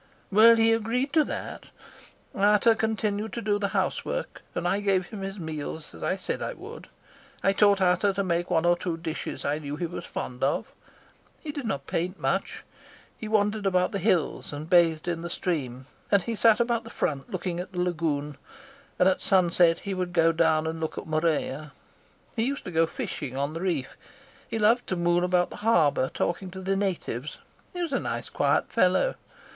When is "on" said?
23.37-23.53